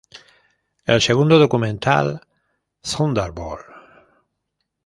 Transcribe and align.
El 0.87 0.99
segundo 0.99 1.37
documental, 1.37 2.21
"Thunderbolt! 2.81 3.67